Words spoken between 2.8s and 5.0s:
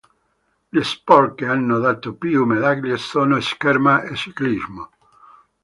sono scherma e ciclismo.